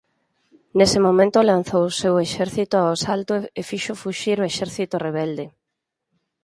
[0.77, 5.45] Nese momento lanzou o seu exército ao asalto e fixo fuxir o exército rebelde